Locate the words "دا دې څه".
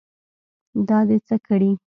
0.87-1.35